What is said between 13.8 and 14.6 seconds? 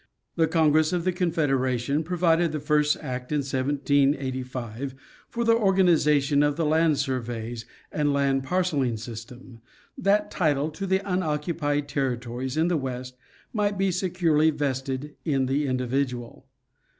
securely